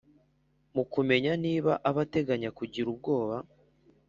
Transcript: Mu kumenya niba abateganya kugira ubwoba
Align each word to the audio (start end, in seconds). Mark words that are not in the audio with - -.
Mu 0.75 0.83
kumenya 0.93 1.31
niba 1.43 1.71
abateganya 1.89 2.49
kugira 2.57 2.85
ubwoba 2.93 3.35